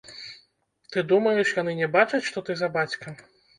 Ты 0.95 1.03
думаеш, 1.11 1.53
яны 1.61 1.77
не 1.83 1.91
бачаць, 1.99 2.23
што 2.31 2.45
ты 2.51 2.59
за 2.65 2.73
бацька? 2.81 3.07